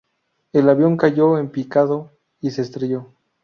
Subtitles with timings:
[0.51, 2.09] El avión cayó en picado
[2.39, 3.11] y se estrelló.